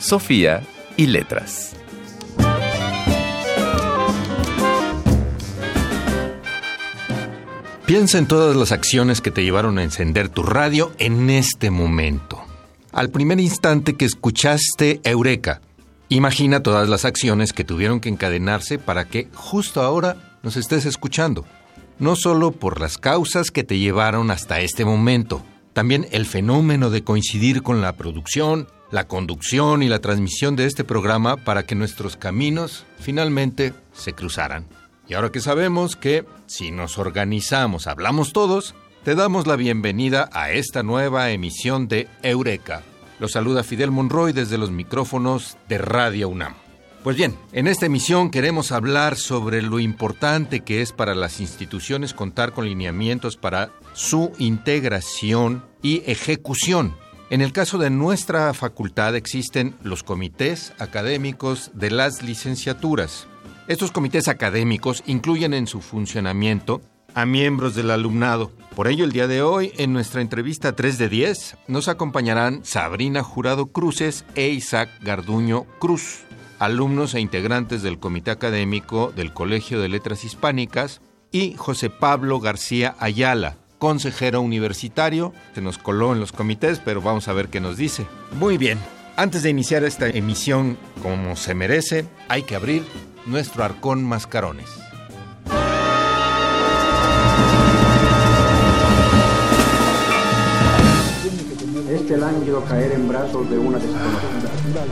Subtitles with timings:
[0.00, 0.62] Sofía
[0.96, 1.76] y letras.
[7.84, 12.40] Piensa en todas las acciones que te llevaron a encender tu radio en este momento.
[12.92, 15.60] Al primer instante que escuchaste Eureka,
[16.08, 21.44] imagina todas las acciones que tuvieron que encadenarse para que justo ahora nos estés escuchando.
[21.98, 25.44] No solo por las causas que te llevaron hasta este momento,
[25.74, 30.84] también el fenómeno de coincidir con la producción, la conducción y la transmisión de este
[30.84, 34.66] programa para que nuestros caminos finalmente se cruzaran.
[35.08, 40.52] Y ahora que sabemos que si nos organizamos, hablamos todos, te damos la bienvenida a
[40.52, 42.82] esta nueva emisión de Eureka.
[43.18, 46.54] Los saluda Fidel Monroy desde los micrófonos de Radio UNAM.
[47.02, 52.12] Pues bien, en esta emisión queremos hablar sobre lo importante que es para las instituciones
[52.12, 56.94] contar con lineamientos para su integración y ejecución.
[57.30, 63.28] En el caso de nuestra facultad existen los comités académicos de las licenciaturas.
[63.68, 66.80] Estos comités académicos incluyen en su funcionamiento
[67.14, 68.50] a miembros del alumnado.
[68.74, 73.22] Por ello, el día de hoy, en nuestra entrevista 3 de 10, nos acompañarán Sabrina
[73.22, 76.24] Jurado Cruces e Isaac Garduño Cruz,
[76.58, 82.96] alumnos e integrantes del Comité Académico del Colegio de Letras Hispánicas, y José Pablo García
[82.98, 85.32] Ayala, consejero universitario.
[85.54, 88.06] Se nos coló en los comités, pero vamos a ver qué nos dice.
[88.38, 88.78] Muy bien,
[89.16, 92.84] antes de iniciar esta emisión como se merece, hay que abrir
[93.26, 94.68] nuestro arcón mascarones.
[101.90, 104.84] Este lánguido caer en brazos de una desconocida.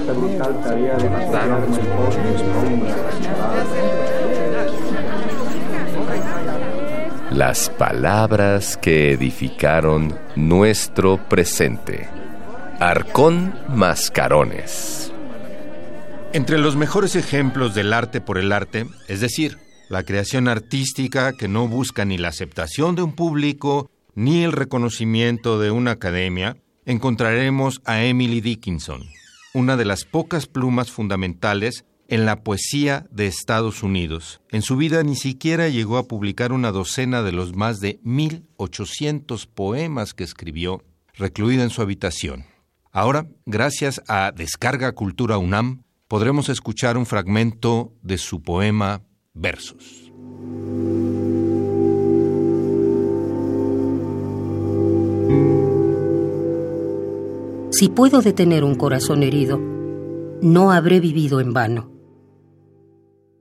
[0.00, 4.37] Esta brutal tarea de poste sombra
[7.30, 12.08] Las palabras que edificaron nuestro presente.
[12.80, 15.12] Arcón Mascarones.
[16.32, 19.58] Entre los mejores ejemplos del arte por el arte, es decir,
[19.90, 25.60] la creación artística que no busca ni la aceptación de un público ni el reconocimiento
[25.60, 26.56] de una academia,
[26.86, 29.02] encontraremos a Emily Dickinson,
[29.52, 34.40] una de las pocas plumas fundamentales en la poesía de Estados Unidos.
[34.50, 39.46] En su vida ni siquiera llegó a publicar una docena de los más de 1800
[39.46, 40.82] poemas que escribió,
[41.14, 42.46] recluida en su habitación.
[42.90, 49.02] Ahora, gracias a Descarga Cultura UNAM, podremos escuchar un fragmento de su poema
[49.34, 50.10] Versos.
[57.70, 59.60] Si puedo detener un corazón herido,
[60.40, 61.97] no habré vivido en vano.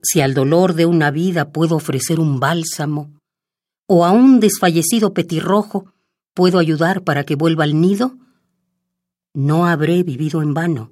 [0.09, 3.19] Si al dolor de una vida puedo ofrecer un bálsamo,
[3.87, 5.91] o a un desfallecido petirrojo
[6.33, 8.15] puedo ayudar para que vuelva al nido,
[9.33, 10.91] no habré vivido en vano.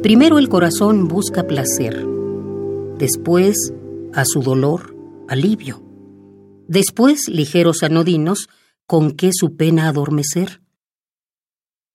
[0.00, 2.06] Primero el corazón busca placer,
[2.98, 3.56] después,
[4.12, 4.94] a su dolor,
[5.28, 5.82] alivio,
[6.68, 8.48] después ligeros anodinos
[8.86, 10.60] con que su pena adormecer,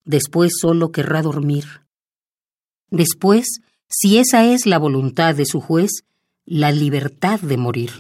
[0.05, 1.66] después solo querrá dormir,
[2.89, 6.03] después, si esa es la voluntad de su juez,
[6.45, 7.91] la libertad de morir.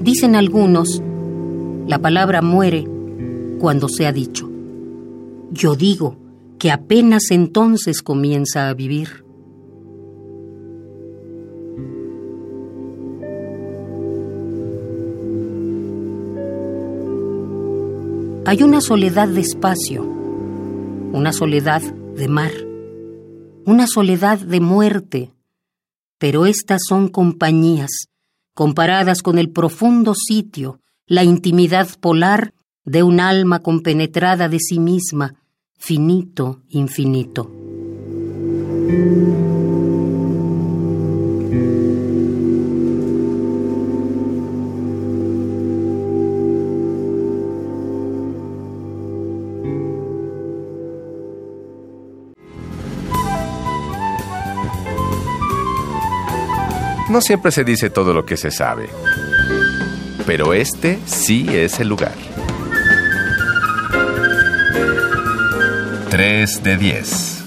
[0.00, 1.02] Dicen algunos,
[1.86, 2.86] la palabra muere
[3.60, 4.50] cuando se ha dicho.
[5.50, 6.16] Yo digo
[6.58, 9.27] que apenas entonces comienza a vivir.
[18.48, 22.50] Hay una soledad de espacio, una soledad de mar,
[23.66, 25.34] una soledad de muerte,
[26.16, 27.90] pero estas son compañías
[28.54, 32.54] comparadas con el profundo sitio, la intimidad polar
[32.86, 35.34] de un alma compenetrada de sí misma,
[35.76, 37.52] finito, infinito.
[57.18, 58.88] No siempre se dice todo lo que se sabe,
[60.24, 62.14] pero este sí es el lugar.
[66.10, 67.44] 3 de 10.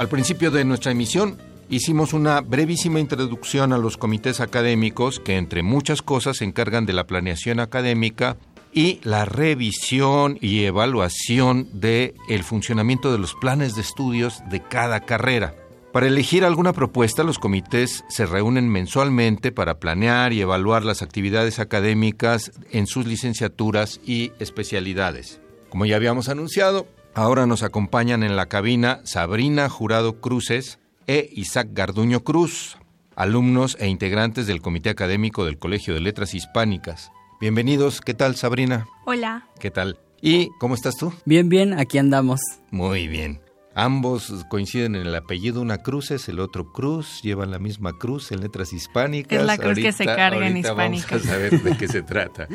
[0.00, 1.38] Al principio de nuestra emisión
[1.68, 6.94] hicimos una brevísima introducción a los comités académicos que entre muchas cosas se encargan de
[6.94, 8.36] la planeación académica
[8.72, 14.98] y la revisión y evaluación de el funcionamiento de los planes de estudios de cada
[14.98, 15.54] carrera.
[15.94, 21.60] Para elegir alguna propuesta, los comités se reúnen mensualmente para planear y evaluar las actividades
[21.60, 25.40] académicas en sus licenciaturas y especialidades.
[25.70, 31.68] Como ya habíamos anunciado, ahora nos acompañan en la cabina Sabrina Jurado Cruces e Isaac
[31.70, 32.76] Garduño Cruz,
[33.14, 37.12] alumnos e integrantes del Comité Académico del Colegio de Letras Hispánicas.
[37.40, 38.88] Bienvenidos, ¿qué tal Sabrina?
[39.06, 39.46] Hola.
[39.60, 40.00] ¿Qué tal?
[40.20, 41.12] ¿Y cómo estás tú?
[41.24, 42.40] Bien, bien, aquí andamos.
[42.72, 43.43] Muy bien.
[43.74, 48.40] Ambos coinciden en el apellido, una Cruces, el otro Cruz, llevan la misma cruz en
[48.40, 49.40] letras hispánicas.
[49.40, 51.10] Es la cruz que se carga en hispánicas.
[51.10, 52.46] Vamos a saber de qué se trata.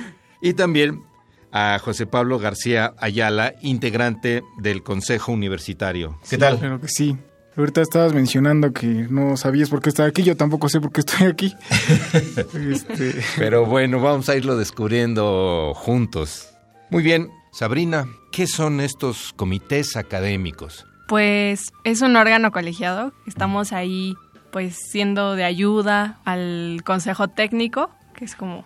[0.42, 1.04] Y también
[1.52, 6.18] a José Pablo García Ayala, integrante del Consejo Universitario.
[6.30, 6.60] ¿Qué tal?
[6.60, 7.18] Claro que sí.
[7.58, 11.02] Ahorita estabas mencionando que no sabías por qué estaba aquí, yo tampoco sé por qué
[11.02, 11.54] estoy aquí.
[12.72, 16.50] Este, Pero bueno, vamos a irlo descubriendo juntos.
[16.90, 20.86] Muy bien, Sabrina, ¿qué son estos comités académicos?
[21.10, 23.14] Pues es un órgano colegiado.
[23.26, 24.16] Estamos ahí
[24.52, 28.64] pues siendo de ayuda al consejo técnico, que es como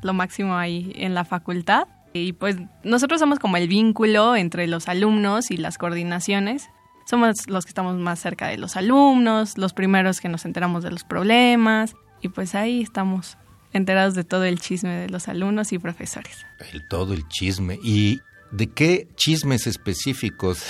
[0.00, 1.86] lo máximo ahí en la facultad.
[2.14, 6.70] Y pues nosotros somos como el vínculo entre los alumnos y las coordinaciones.
[7.04, 10.92] Somos los que estamos más cerca de los alumnos, los primeros que nos enteramos de
[10.92, 13.36] los problemas y pues ahí estamos
[13.74, 16.46] enterados de todo el chisme de los alumnos y profesores.
[16.72, 17.78] El todo el chisme.
[17.82, 20.64] ¿Y de qué chismes específicos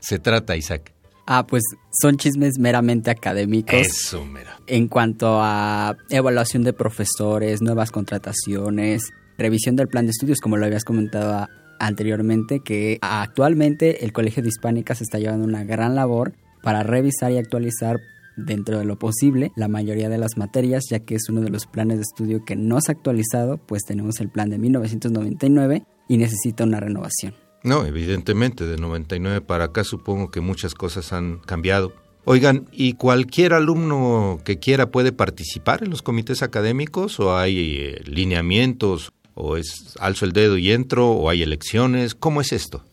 [0.00, 0.92] se trata, Isaac?
[1.26, 1.62] Ah, pues
[2.02, 3.74] son chismes meramente académicos.
[3.74, 4.58] Eso, mira.
[4.66, 10.66] En cuanto a evaluación de profesores, nuevas contrataciones, revisión del plan de estudios, como lo
[10.66, 11.46] habías comentado
[11.78, 17.38] anteriormente, que actualmente el Colegio de Hispánicas está llevando una gran labor para revisar y
[17.38, 17.98] actualizar
[18.36, 21.66] dentro de lo posible la mayoría de las materias, ya que es uno de los
[21.66, 26.16] planes de estudio que no se ha actualizado, pues tenemos el plan de 1999 y
[26.16, 27.34] necesita una renovación.
[27.62, 31.92] No, evidentemente, de 99 para acá supongo que muchas cosas han cambiado.
[32.24, 38.02] Oigan, ¿y cualquier alumno que quiera puede participar en los comités académicos o hay eh,
[38.04, 42.14] lineamientos o es alzo el dedo y entro o hay elecciones?
[42.14, 42.84] ¿Cómo es esto?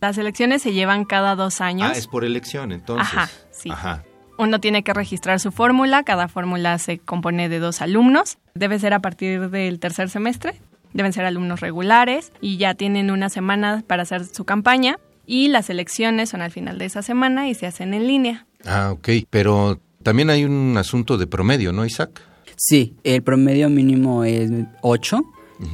[0.00, 1.90] Las elecciones se llevan cada dos años.
[1.94, 3.08] Ah, es por elección, entonces.
[3.08, 3.70] Ajá, sí.
[3.70, 4.04] Ajá.
[4.36, 8.92] Uno tiene que registrar su fórmula, cada fórmula se compone de dos alumnos, debe ser
[8.92, 10.60] a partir del tercer semestre
[10.94, 15.68] deben ser alumnos regulares y ya tienen una semana para hacer su campaña y las
[15.68, 18.46] elecciones son al final de esa semana y se hacen en línea.
[18.64, 22.22] Ah, ok, pero también hay un asunto de promedio, ¿no, Isaac?
[22.56, 24.50] Sí, el promedio mínimo es
[24.82, 25.22] 8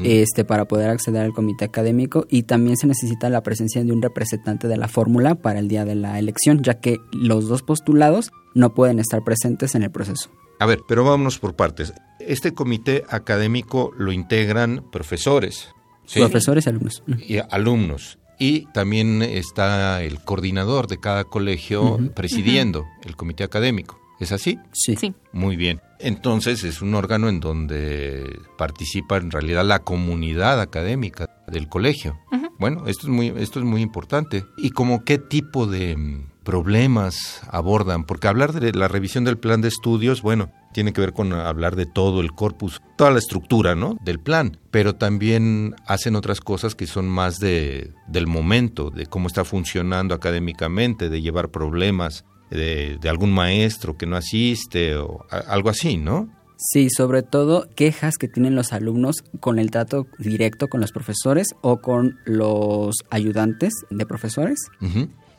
[0.04, 4.02] este, para poder acceder al comité académico y también se necesita la presencia de un
[4.02, 8.30] representante de la fórmula para el día de la elección, ya que los dos postulados
[8.54, 10.30] no pueden estar presentes en el proceso.
[10.60, 11.92] A ver, pero vámonos por partes.
[12.20, 15.70] Este comité académico lo integran profesores.
[16.14, 17.02] Profesores y alumnos.
[17.06, 18.18] Y alumnos.
[18.38, 23.98] Y también está el coordinador de cada colegio presidiendo el comité académico.
[24.20, 24.58] ¿Es así?
[24.72, 24.96] Sí.
[24.96, 25.14] sí.
[25.32, 25.80] Muy bien.
[25.98, 32.18] Entonces es un órgano en donde participa en realidad la comunidad académica del colegio.
[32.58, 34.44] Bueno, esto es muy, esto es muy importante.
[34.58, 38.04] ¿Y como qué tipo de problemas abordan?
[38.04, 41.76] Porque hablar de la revisión del plan de estudios, bueno, tiene que ver con hablar
[41.76, 43.96] de todo el corpus, toda la estructura, ¿no?
[44.02, 49.26] Del plan, pero también hacen otras cosas que son más de del momento, de cómo
[49.26, 55.70] está funcionando académicamente, de llevar problemas de, de algún maestro que no asiste o algo
[55.70, 56.28] así, ¿no?
[56.62, 61.48] Sí, sobre todo quejas que tienen los alumnos con el trato directo con los profesores
[61.62, 64.58] o con los ayudantes de profesores.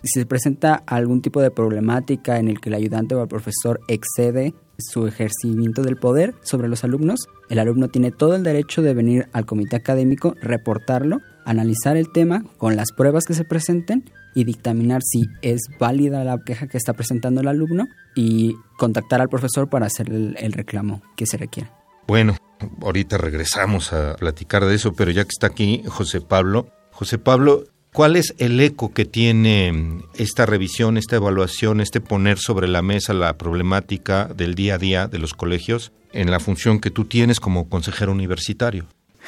[0.04, 3.80] Si se presenta algún tipo de problemática en el que el ayudante o el profesor
[3.88, 8.94] excede su ejercimiento del poder sobre los alumnos, el alumno tiene todo el derecho de
[8.94, 14.44] venir al comité académico, reportarlo, analizar el tema con las pruebas que se presenten y
[14.44, 17.86] dictaminar si es válida la queja que está presentando el alumno
[18.16, 21.74] y contactar al profesor para hacer el, reclamo que se requiera.
[22.08, 22.36] Bueno,
[22.82, 27.66] ahorita regresamos a platicar de eso, pero ya que está aquí José Pablo, José Pablo,
[27.94, 33.14] ¿Cuál es el eco que tiene esta revisión, esta evaluación, este poner sobre la mesa
[33.14, 37.42] la problemática del día a día de los colegios en la función que tú tienes
[37.42, 38.86] como consejero universitario?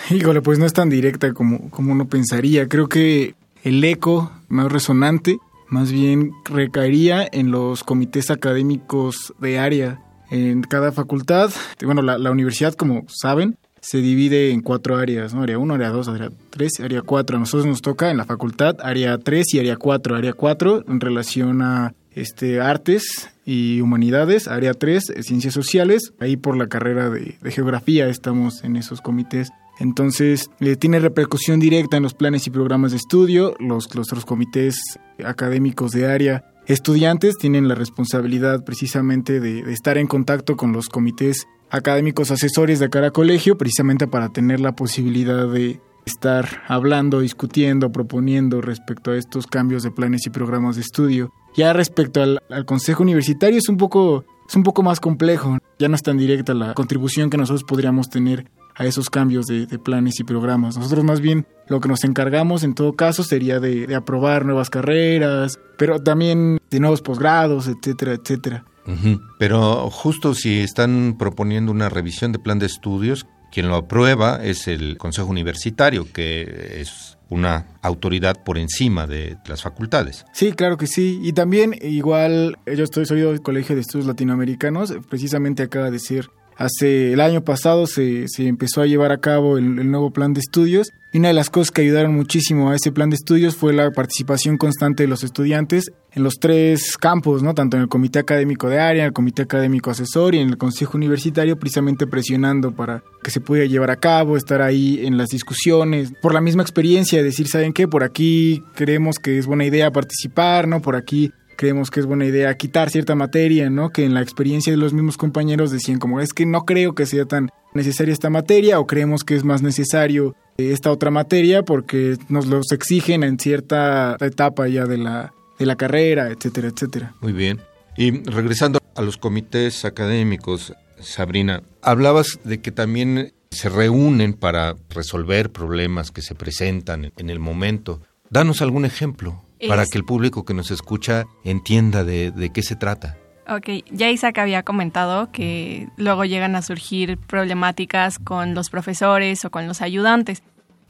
[0.10, 2.70] Híjole, pues no es tan directa como, como uno pensaría.
[2.70, 10.00] Creo que el eco más resonante más bien recaería en los comités académicos de área.
[10.32, 11.52] En cada facultad,
[11.84, 15.44] bueno, la, la universidad, como saben, se divide en cuatro áreas, ¿no?
[15.44, 17.36] Área 1, área 2, área 3, área 4.
[17.36, 20.16] A nosotros nos toca en la facultad área 3 y área 4.
[20.16, 26.14] Área 4 en relación a este, artes y humanidades, área 3, ciencias sociales.
[26.22, 29.50] Ahí por la carrera de, geografía estamos en esos comités.
[29.82, 33.54] Entonces, eh, tiene repercusión directa en los planes y programas de estudio.
[33.60, 34.78] Los, los comités
[35.26, 40.88] académicos de área estudiantes tienen la responsabilidad precisamente de, de, estar en contacto con los
[40.88, 47.92] comités académicos asesores de cada colegio, precisamente para tener la posibilidad de estar hablando, discutiendo,
[47.92, 51.34] proponiendo respecto a estos cambios de planes y programas de estudio.
[51.58, 55.96] Ya respecto al, consejo universitario es un poco es un poco más complejo, ya no
[55.96, 60.20] es tan directa la contribución que nosotros podríamos tener a esos cambios de, de, planes
[60.20, 60.78] y programas.
[60.78, 64.70] Nosotros más bien lo que nos encargamos en todo caso sería de, de aprobar nuevas
[64.70, 68.66] carreras, pero también de nuevos posgrados, etcétera, etcétera.
[68.86, 69.22] Uh -huh.
[69.40, 74.68] Pero justo si están proponiendo una revisión de plan de estudios, quien lo aprueba es
[74.68, 80.26] el Consejo Universitario, que es una autoridad por encima de las facultades.
[80.34, 81.20] Sí, claro que sí.
[81.22, 86.30] Y también, igual, yo estoy soy del Colegio de Estudios Latinoamericanos, precisamente acaba de ser
[86.58, 90.40] Hace el año pasado se, se, empezó a llevar a cabo el, nuevo plan de
[90.40, 93.74] estudios y una de las cosas que ayudaron muchísimo a ese plan de estudios fue
[93.74, 97.54] la participación constante de los estudiantes en los tres campos, ¿no?
[97.54, 100.58] tanto en el comité académico de área, en el comité académico asesor y en el
[100.58, 105.30] consejo universitario, precisamente presionando para que se pudiera llevar a cabo, estar ahí en las
[105.30, 107.88] discusiones, por la misma experiencia de decir, ¿saben qué?
[107.88, 110.82] Por aquí creemos que es buena idea participar, ¿no?
[110.82, 111.32] Por aquí
[111.64, 113.90] creemos que es buena idea quitar cierta materia, ¿no?
[113.92, 117.06] Que en la experiencia de los mismos compañeros decían como es que no creo que
[117.06, 122.18] sea tan necesaria esta materia o creemos que es más necesario esta otra materia porque
[122.28, 127.16] nos los exigen en cierta etapa ya de la, de la carrera, etcétera, etcétera.
[127.22, 127.62] Muy bien.
[127.96, 135.50] Y regresando a los comités académicos, Sabrina, hablabas de que también se reúnen para resolver
[135.50, 138.02] problemas que se presentan en el momento.
[138.30, 142.76] Danos algún ejemplo para que el público que nos escucha entienda de, de, qué se
[142.76, 143.18] trata.
[143.48, 149.52] Ok, ya Isaac había comentado que luego llegan a surgir problemáticas con los profesores o
[149.52, 150.44] con los ayudantes.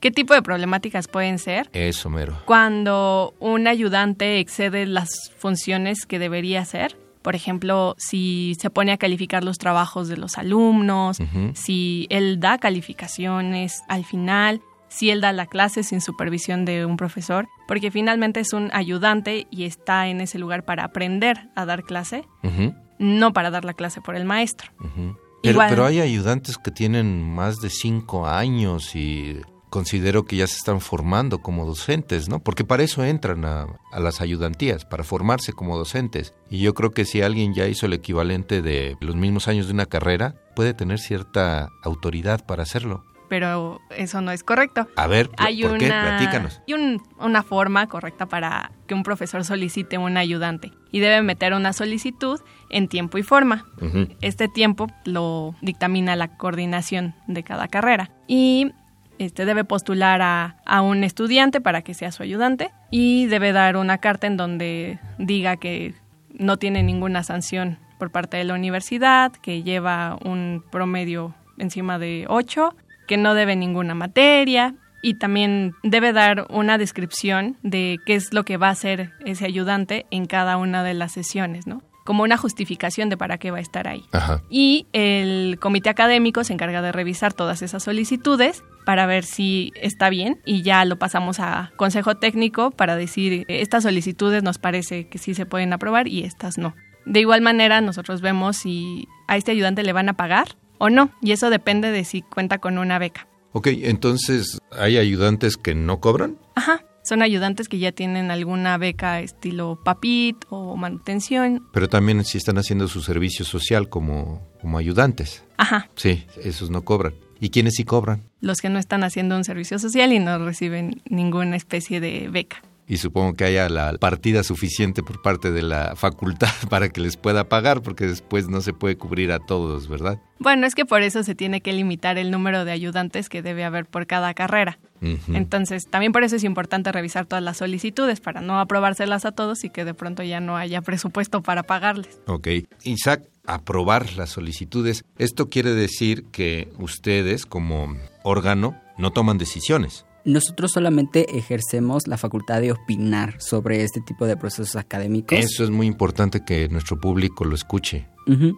[0.03, 1.69] ¿Qué tipo de problemáticas pueden ser?
[1.71, 2.37] Eso, mero.
[2.45, 6.97] Cuando un ayudante excede las funciones que debería hacer.
[7.21, 11.55] Por ejemplo, si se pone a calificar los trabajos de los alumnos, uh -huh.
[11.55, 14.59] si él da calificaciones al final,
[14.93, 19.47] si él da la clase sin supervisión de un profesor, porque finalmente es un ayudante
[19.49, 22.77] y está en ese lugar para aprender a dar clase, uh -huh.
[22.99, 24.71] no para dar la clase por el maestro.
[24.79, 25.17] Uh -huh.
[25.41, 30.45] pero, Igual, pero, hay ayudantes que tienen más de cinco años y considero que ya
[30.45, 32.39] se están formando como docentes, ¿no?
[32.43, 36.35] Porque para eso entran a, a las ayudantías, para formarse como docentes.
[36.51, 39.73] Y yo creo que si alguien ya hizo el equivalente de los mismos años de
[39.73, 44.87] una carrera, puede tener cierta autoridad para hacerlo pero eso no es correcto.
[44.95, 45.87] A ver, hay ¿por una, qué?
[45.87, 46.61] Platícanos.
[46.67, 51.53] Hay un, una forma correcta para que un profesor solicite un ayudante y debe meter
[51.53, 52.39] una solicitud
[52.69, 53.65] en tiempo y forma.
[53.81, 54.17] Uh -huh.
[54.21, 58.71] Este tiempo lo dictamina la coordinación de cada carrera y
[59.19, 63.77] este debe postular a, a, un estudiante para que sea su ayudante y debe dar
[63.77, 65.93] una carta en donde diga que
[66.33, 72.25] no tiene ninguna sanción por parte de la universidad, que lleva un promedio encima de
[72.27, 72.75] 8
[73.07, 78.45] que no debe ninguna materia y también debe dar una descripción de qué es lo
[78.45, 81.83] que va a hacer ese ayudante en cada una de las sesiones, ¿no?
[82.05, 84.03] Como una justificación de para qué va a estar ahí.
[84.13, 84.41] Ajá.
[84.49, 90.09] Y el comité académico se encarga de revisar todas esas solicitudes para ver si está
[90.09, 95.17] bien y ya lo pasamos a consejo técnico para decir estas solicitudes nos parece que
[95.17, 96.75] sí se pueden aprobar y estas no.
[97.05, 101.11] De igual manera nosotros vemos si a este ayudante le van a pagar o no,
[101.21, 103.27] y eso depende de si cuenta con una beca.
[103.51, 106.37] Ok, entonces, ¿hay ayudantes que no cobran?
[106.55, 111.67] Ajá, son ayudantes que ya tienen alguna beca estilo PAPIT o manutención.
[111.71, 115.43] Pero también si están haciendo su servicio social como, como ayudantes.
[115.57, 115.89] Ajá.
[115.95, 117.13] Sí, esos no cobran.
[117.39, 118.23] ¿Y quiénes sí cobran?
[118.39, 122.61] Los que no están haciendo un servicio social y no reciben ninguna especie de beca
[122.87, 127.17] y supongo que haya la partida suficiente por parte de la facultad para que les
[127.17, 130.19] pueda pagar, porque después no se puede cubrir a todos, ¿verdad?
[130.39, 133.63] Bueno, es que por eso se tiene que limitar el número de ayudantes que debe
[133.63, 134.79] haber por cada carrera.
[135.01, 135.35] Uh -huh.
[135.35, 139.63] Entonces, también por eso es importante revisar todas las solicitudes para no aprobárselas a todos
[139.63, 142.19] y que de pronto ya no haya presupuesto para pagarles.
[142.27, 142.47] Ok.
[142.83, 145.05] Isaac, aprobar las solicitudes.
[145.17, 152.61] Esto quiere decir que ustedes, como órgano, no toman decisiones Nosotros solamente ejercemos la facultad
[152.61, 155.37] de opinar sobre este tipo de procesos académicos.
[155.37, 158.07] Eso es muy importante que nuestro público lo escuche.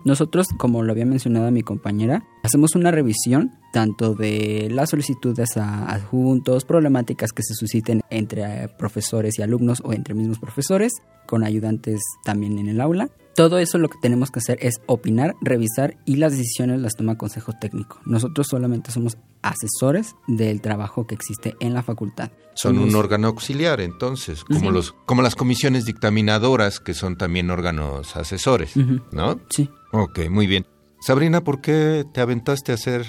[0.04, 5.92] Nosotros, como lo había mencionado mi compañera, hacemos una revisión tanto de las solicitudes a
[5.92, 10.94] adjuntos, problemáticas que se susciten entre profesores y alumnos o entre mismos profesores,
[11.26, 13.10] con ayudantes también en el aula.
[13.36, 17.18] Todo eso lo que tenemos que hacer es opinar, revisar y las decisiones las toma
[17.18, 18.00] Consejo Técnico.
[18.06, 22.32] Nosotros solamente somos asesores del trabajo que existe en la facultad.
[22.54, 28.16] Son un órgano auxiliar, entonces, como los como las comisiones dictaminadoras que son también órganos
[28.16, 28.78] asesores,
[29.12, 29.42] ¿no?
[29.50, 29.70] Sí.
[29.92, 30.66] Ok, muy bien.
[31.02, 33.06] Sabrina, ¿por qué te aventaste a hacer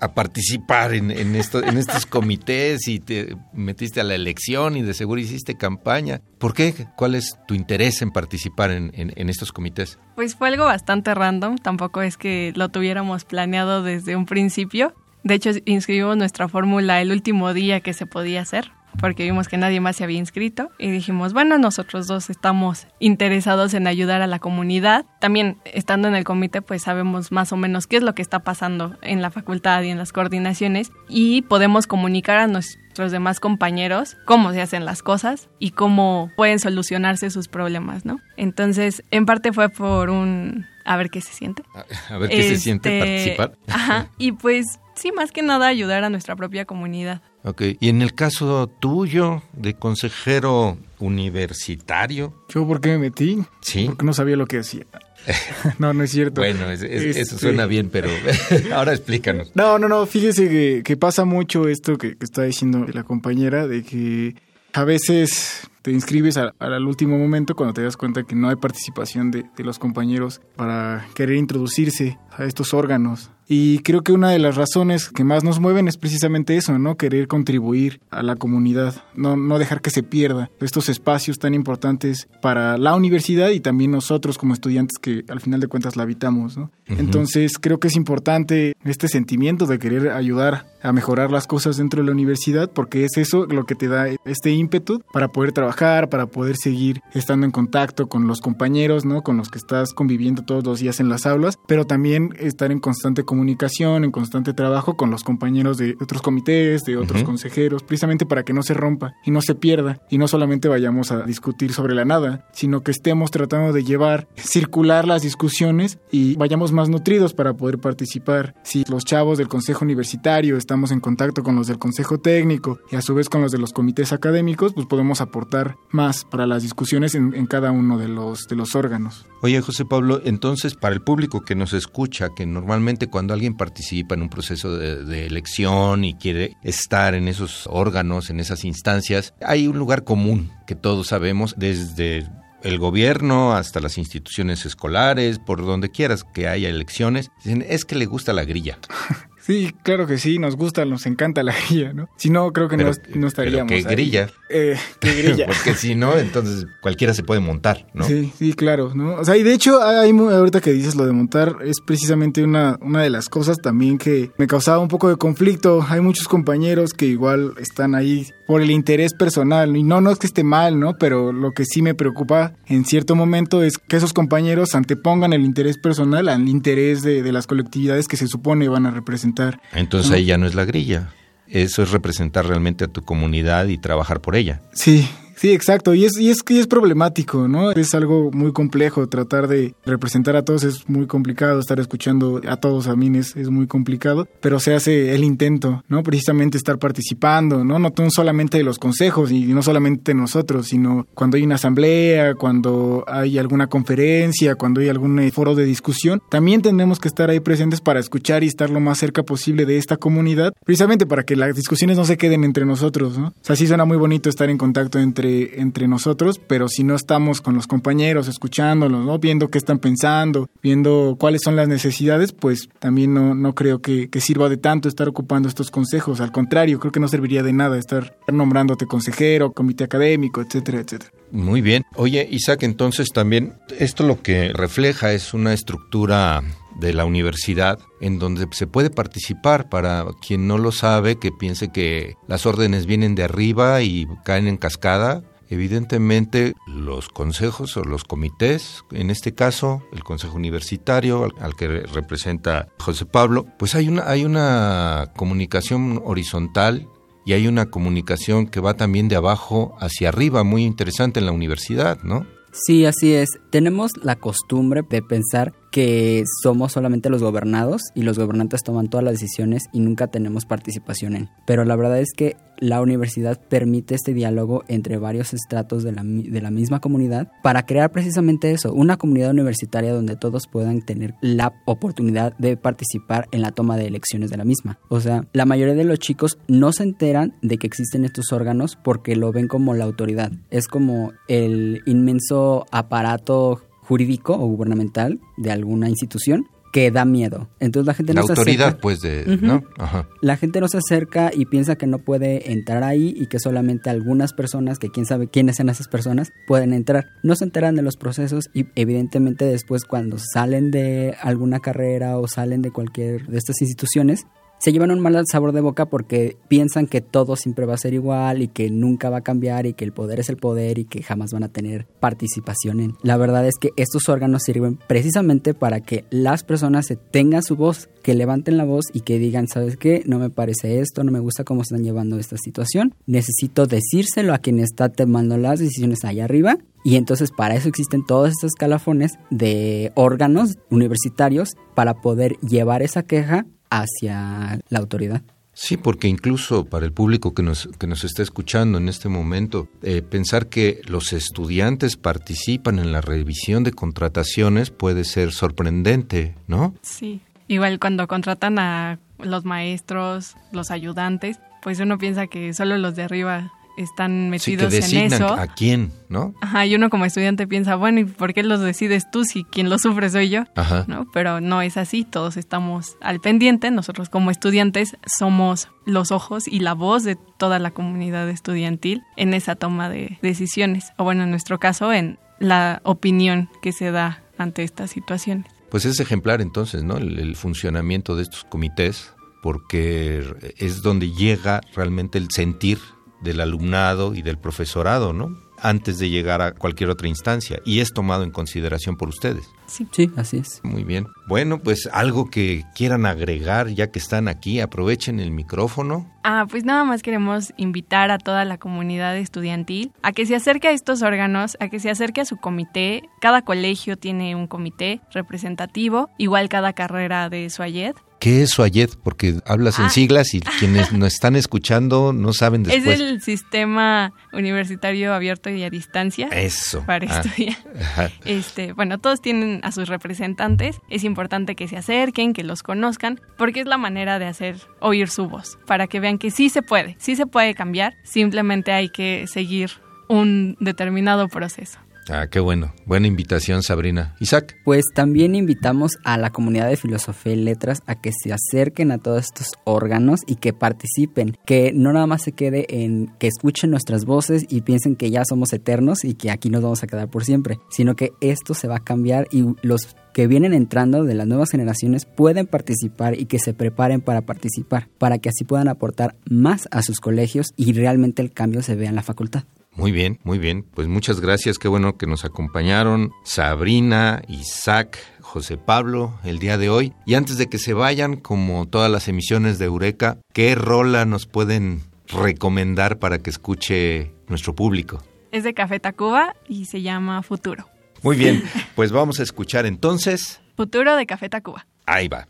[0.00, 5.56] a participar en, estos comités y te metiste a la elección y de seguro hiciste
[5.56, 6.20] campaña.
[6.38, 6.74] ¿Por qué?
[6.96, 9.98] ¿Cuál es tu interés en participar en, estos comités?
[10.14, 14.94] Pues fue algo bastante random, tampoco es que lo tuviéramos planeado desde un principio.
[15.22, 19.56] De hecho, inscribimos nuestra fórmula el último día que se podía hacer porque vimos que
[19.56, 24.26] nadie más se había inscrito y dijimos, bueno, nosotros dos estamos interesados en ayudar a
[24.26, 25.04] la comunidad.
[25.20, 28.40] También estando en el comité, pues sabemos más o menos qué es lo que está
[28.40, 34.16] pasando en la facultad y en las coordinaciones y podemos comunicar a nuestros demás compañeros
[34.24, 38.20] cómo se hacen las cosas y cómo pueden solucionarse sus problemas, ¿no?
[38.36, 41.62] Entonces, en parte fue por un a ver qué se siente.
[42.08, 43.58] A, ver qué se siente este, participar.
[43.68, 47.22] Ajá, y pues sí, más que nada ayudar a nuestra propia comunidad.
[47.44, 52.32] Ok, y en el caso tuyo de consejero universitario.
[52.48, 53.44] ¿Yo por qué me metí?
[53.60, 53.84] Sí.
[53.86, 54.86] Porque no sabía lo que hacía.
[55.78, 56.40] no, no es cierto.
[56.40, 58.08] Bueno, eso este suena bien, pero
[58.74, 59.52] ahora explícanos.
[59.54, 63.82] No, no, no, fíjese que, pasa mucho esto que, que, está diciendo la compañera, de
[63.82, 64.36] que
[64.72, 69.30] a veces te inscribes al, último momento cuando te das cuenta que no hay participación
[69.30, 74.38] de, de los compañeros para querer introducirse a estos órganos y creo que una de
[74.38, 76.96] las razones que más nos mueven es precisamente eso, ¿no?
[76.96, 82.28] Querer contribuir a la comunidad, no, no dejar que se pierda estos espacios tan importantes
[82.40, 86.56] para la universidad y también nosotros como estudiantes que al final de cuentas la habitamos,
[86.56, 86.70] ¿no?
[86.86, 92.00] Entonces creo que es importante este sentimiento de querer ayudar a mejorar las cosas dentro
[92.00, 96.08] de la universidad porque es eso lo que te da este ímpetu para poder trabajar,
[96.08, 99.22] para poder seguir estando en contacto con los compañeros, ¿no?
[99.22, 102.78] Con los que estás conviviendo todos los días en las aulas, pero también estar en
[102.78, 103.64] constante comunicación
[104.04, 108.52] en constante trabajo con los compañeros de otros comités, de otros consejeros, precisamente para que
[108.52, 112.04] no se rompa y no se pierda y no solamente vayamos a discutir sobre la
[112.04, 117.54] nada, sino que estemos tratando de llevar, circular las discusiones y vayamos más nutridos para
[117.54, 118.54] poder participar.
[118.64, 122.96] Si los chavos del consejo universitario estamos en contacto con los del consejo técnico y
[122.96, 126.64] a su vez con los de los comités académicos, pues podemos aportar más para las
[126.64, 129.24] discusiones en, en cada uno de los, de los órganos.
[129.40, 134.16] Oye, José Pablo, entonces para el público que nos escucha, que normalmente cuando alguien participa
[134.16, 139.68] en un proceso de, elección y quiere estar en esos órganos, en esas instancias, hay
[139.68, 142.28] un lugar común que todos sabemos desde
[142.64, 147.94] el gobierno hasta las instituciones escolares, por donde quieras que haya elecciones, dicen, es que
[147.94, 148.76] le gusta la grilla.
[149.44, 152.08] Sí, claro que sí, nos gusta, nos encanta la grilla, ¿no?
[152.16, 153.70] Si no, creo que no, no, estaríamos.
[153.70, 154.30] ¿Qué grilla?
[154.48, 155.44] Eh, ¿Qué grilla?
[155.48, 158.06] Porque si no, entonces cualquiera se puede montar, ¿no?
[158.06, 159.16] Sí, sí, claro, ¿no?
[159.16, 162.78] O sea, y de hecho, hay, ahorita que dices lo de montar, es precisamente una,
[162.80, 165.84] una de las cosas también que me causaba un poco de conflicto.
[165.86, 170.18] Hay muchos compañeros que igual están ahí por el interés personal, y no, no es
[170.18, 170.96] que esté mal, ¿no?
[170.98, 175.44] Pero lo que sí me preocupa en cierto momento es que esos compañeros antepongan el
[175.44, 179.33] interés personal al interés de, de las colectividades que se supone van a representar
[179.72, 181.10] entonces ahí ya no es la grilla.
[181.46, 184.62] Eso es representar realmente a tu comunidad y trabajar por ella.
[184.72, 185.94] Sí, Sí, exacto.
[185.94, 187.72] Y es, y es que es problemático, ¿no?
[187.72, 189.08] Es algo muy complejo.
[189.08, 191.60] Tratar de representar a todos es muy complicado.
[191.60, 194.28] Estar escuchando a todos a mí es, es muy complicado.
[194.40, 196.02] Pero se hace el intento, ¿no?
[196.02, 197.78] Precisamente estar participando, ¿no?
[197.78, 203.04] No solamente de los consejos y no solamente nosotros, sino cuando hay una asamblea, cuando
[203.06, 206.20] hay alguna conferencia, cuando hay algún eh, foro de discusión.
[206.30, 209.78] También tenemos que estar ahí presentes para escuchar y estar lo más cerca posible de
[209.78, 210.52] esta comunidad.
[210.64, 213.28] Precisamente para que las discusiones no se queden entre nosotros, ¿no?
[213.28, 216.94] O sea, sí suena muy bonito estar en contacto entre entre, nosotros, pero si no
[216.94, 219.18] estamos con los compañeros, escuchándolos, ¿no?
[219.18, 224.08] viendo qué están pensando, viendo cuáles son las necesidades, pues también no, no creo que,
[224.20, 226.20] sirva de tanto estar ocupando estos consejos.
[226.20, 231.12] Al contrario, creo que no serviría de nada estar nombrándote consejero, comité académico, etcétera, etcétera.
[231.30, 231.82] Muy bien.
[231.96, 236.42] Oye, Isaac, entonces también esto lo que refleja es una estructura
[236.76, 241.70] de la universidad en donde se puede participar para quien no lo sabe, que piense
[241.72, 245.22] que las órdenes vienen de arriba y caen en cascada.
[245.50, 252.68] Evidentemente los consejos o los comités, en este caso el Consejo Universitario al, que representa
[252.78, 256.88] José Pablo, pues hay una, hay una comunicación horizontal
[257.26, 261.32] y hay una comunicación que va también de abajo hacia arriba, muy interesante en la
[261.32, 262.26] universidad, ¿no?
[262.52, 263.28] Sí, así es.
[263.50, 269.02] Tenemos la costumbre de pensar que somos solamente los gobernados y los gobernantes toman todas
[269.02, 271.30] las decisiones y nunca tenemos participación en.
[271.46, 276.04] Pero la verdad es que la universidad permite este diálogo entre varios estratos de la,
[276.04, 281.16] de la misma comunidad para crear precisamente eso, una comunidad universitaria donde todos puedan tener
[281.20, 284.78] la oportunidad de participar en la toma de elecciones de la misma.
[284.90, 288.76] O sea, la mayoría de los chicos no se enteran de que existen estos órganos
[288.76, 290.30] porque lo ven como la autoridad.
[290.50, 297.48] Es como el inmenso aparato jurídico o gubernamental de alguna institución que da miedo.
[297.60, 298.80] Entonces la gente la no autoridad, se acerca.
[298.80, 299.62] pues, de, ¿no?
[299.78, 300.08] Ajá.
[300.20, 303.90] La gente no se acerca y piensa que no puede entrar ahí y que solamente
[303.90, 307.04] algunas personas, que quién sabe quiénes son esas personas, pueden entrar.
[307.22, 312.26] No se enteran de los procesos y evidentemente después cuando salen de alguna carrera o
[312.26, 314.26] salen de cualquier de estas instituciones,
[314.64, 317.92] se llevan un mal sabor de boca porque piensan que todo siempre va a ser
[317.92, 320.86] igual y que nunca va a cambiar y que el poder es el poder y
[320.86, 322.94] que jamás van a tener participación en.
[323.02, 327.56] La verdad es que estos órganos sirven precisamente para que las personas se tengan su
[327.56, 330.02] voz, que levanten la voz y que digan, ¿sabes qué?
[330.06, 332.94] No me parece esto, no me gusta cómo están llevando esta situación.
[333.04, 338.06] Necesito decírselo a quien está tomando las decisiones allá arriba y entonces para eso existen
[338.06, 345.22] todos estos escalafones de órganos universitarios para poder llevar esa queja hacia la autoridad.
[345.54, 349.68] Sí, porque incluso para el público que nos, que nos está escuchando en este momento,
[349.82, 356.74] eh, pensar que los estudiantes participan en la revisión de contrataciones puede ser sorprendente, ¿no?
[356.82, 362.96] Sí, igual cuando contratan a los maestros, los ayudantes, pues uno piensa que solo los
[362.96, 365.32] de arriba están Sí, que metidos designan en eso.
[365.34, 366.34] a quién, ¿no?
[366.40, 369.70] Ajá, y uno como estudiante piensa, bueno, ¿y por qué los decides tú si quien
[369.70, 370.44] lo sufre soy yo?
[370.54, 370.84] Ajá.
[370.88, 371.06] ¿No?
[371.12, 376.60] Pero no es así, todos estamos al pendiente, nosotros como estudiantes somos los ojos y
[376.60, 381.30] la voz de toda la comunidad estudiantil en esa toma de decisiones, o bueno, en
[381.30, 385.46] nuestro caso, en la opinión que se da ante estas situaciones.
[385.70, 386.96] Pues es ejemplar entonces, ¿no?
[386.96, 390.24] El, el funcionamiento de estos comités, porque
[390.58, 392.78] es donde llega realmente el sentir
[393.22, 395.36] del alumnado y del profesorado, ¿no?
[395.58, 397.60] Antes de llegar a cualquier otra instancia.
[397.64, 399.48] Y es tomado en consideración por ustedes.
[399.66, 399.86] Sí.
[399.92, 400.60] Sí, así es.
[400.62, 401.06] Muy bien.
[401.26, 406.10] Bueno, pues algo que quieran agregar ya que están aquí, aprovechen el micrófono.
[406.22, 410.68] Ah, pues nada más queremos invitar a toda la comunidad estudiantil a que se acerque
[410.68, 413.08] a estos órganos, a que se acerque a su comité.
[413.20, 417.94] Cada colegio tiene un comité representativo, igual cada carrera de Suayed.
[418.24, 418.96] ¿Qué es Suayet?
[419.02, 419.90] Porque hablas en Ah.
[419.90, 422.98] siglas y quienes nos están escuchando no saben después.
[422.98, 426.82] Es el sistema universitario abierto y a distancia Eso.
[426.86, 427.56] para Ah, estudiar.
[427.78, 428.10] ajá.
[428.24, 430.80] Este, bueno, todos tienen a sus representantes.
[430.88, 435.10] Es importante que se acerquen, que los conozcan, porque es la manera de hacer oír
[435.10, 438.88] su voz, para que vean que sí se puede, sí se puede cambiar, simplemente hay
[438.88, 439.70] que seguir
[440.08, 441.78] un determinado proceso.
[442.08, 442.72] Ah, qué bueno.
[442.86, 444.14] Buena invitación, Sabrina.
[444.20, 444.56] Isaac.
[444.64, 448.98] Pues también invitamos a la comunidad de filosofía y letras a que se acerquen a
[448.98, 453.70] todos estos órganos y que participen, que no nada más se quede en que escuchen
[453.70, 457.08] nuestras voces y piensen que ya somos eternos y que aquí nos vamos a quedar
[457.08, 461.14] por siempre, sino que esto se va a cambiar y los que vienen entrando de
[461.14, 465.68] las nuevas generaciones pueden participar y que se preparen para participar, para que así puedan
[465.68, 469.44] aportar más a sus colegios y realmente el cambio se vea en la facultad.
[469.76, 470.62] Muy bien, muy bien.
[470.62, 471.58] Pues muchas gracias.
[471.58, 476.92] Qué bueno que nos acompañaron Sabrina, Isaac, José Pablo el día de hoy.
[477.06, 481.26] Y antes de que se vayan, como todas las emisiones de Eureka, ¿qué rola nos
[481.26, 485.02] pueden recomendar para que escuche nuestro público?
[485.32, 487.68] Es de Café Tacuba y se llama Futuro.
[488.02, 488.44] Muy bien,
[488.76, 490.40] pues vamos a escuchar entonces.
[490.56, 491.66] Futuro de Café Tacuba.
[491.86, 492.28] Ahí va.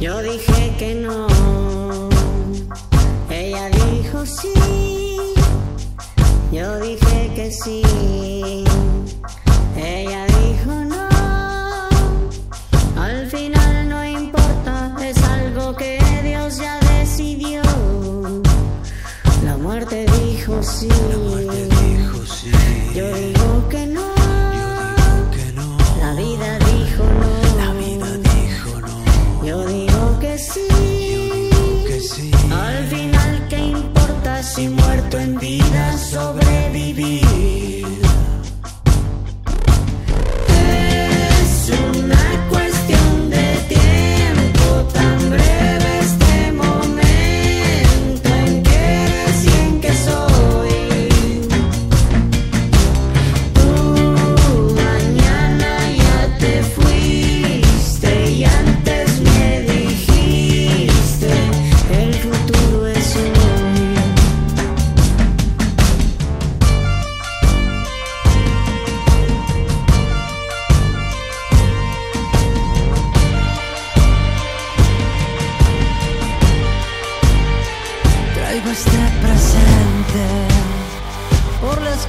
[0.00, 1.26] Yo dije que no,
[3.28, 4.54] ella dijo sí.
[6.52, 7.82] Yo dije que sí,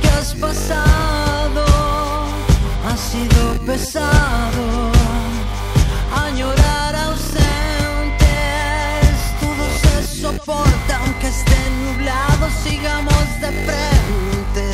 [0.07, 1.65] has pasado
[2.85, 4.91] ha sido pesado.
[6.15, 7.39] Añorar ausentes,
[9.39, 14.65] todo se soporta aunque esté nublado, sigamos de frente.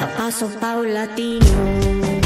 [0.00, 2.21] A paso paulatino,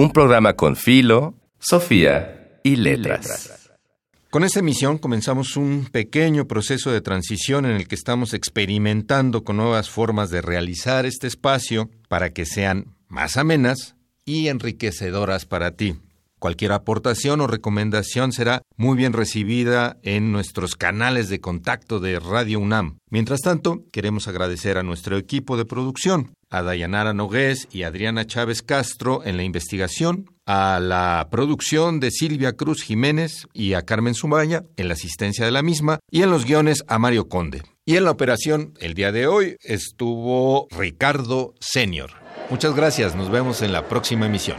[0.00, 3.68] un programa con Filo, Sofía y Letras.
[4.30, 9.56] Con esta emisión comenzamos un pequeño proceso de transición en el que estamos experimentando con
[9.56, 15.96] nuevas formas de realizar este espacio para que sean más amenas y enriquecedoras para ti.
[16.38, 22.60] Cualquier aportación o recomendación será muy bien recibida en nuestros canales de contacto de Radio
[22.60, 22.98] UNAM.
[23.10, 28.62] Mientras tanto, queremos agradecer a nuestro equipo de producción, a Dayanara Nogués y Adriana Chávez
[28.62, 34.64] Castro en la investigación, a la producción de Silvia Cruz Jiménez y a Carmen Sumaya
[34.76, 37.62] en la asistencia de la misma y en los guiones a Mario Conde.
[37.84, 42.10] Y en la operación el día de hoy estuvo Ricardo Senior.
[42.50, 44.56] Muchas gracias, nos vemos en la próxima emisión.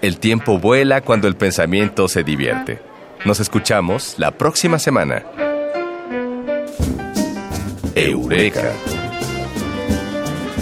[0.00, 2.80] El tiempo vuela cuando el pensamiento se divierte.
[3.24, 5.24] Nos escuchamos la próxima semana.
[7.94, 8.72] Eureka.